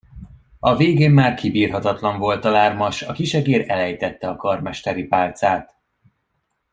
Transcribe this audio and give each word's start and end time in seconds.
A 0.59 0.75
végén 0.75 1.11
már 1.11 1.33
kibírhatatlan 1.33 2.19
volt 2.19 2.45
a 2.45 2.49
lárma, 2.51 2.91
s 2.91 3.01
a 3.01 3.13
kisegér 3.13 3.69
elejtette 3.69 4.29
a 4.29 4.35
karmesteri 4.35 5.03
pálcát. 5.03 5.75